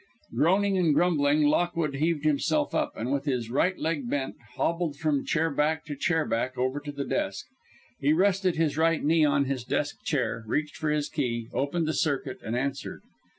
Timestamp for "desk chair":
9.63-10.43